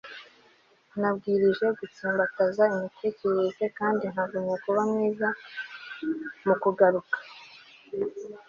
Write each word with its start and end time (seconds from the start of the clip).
nabwirijwe 0.99 1.67
gutsimbataza 1.79 2.63
imitekerereze 2.75 3.65
kandi 3.77 4.03
nkagumya 4.11 4.55
kuba 4.63 4.81
mwiza 4.91 5.29
mu 6.45 6.55
kugaruka 6.61 7.17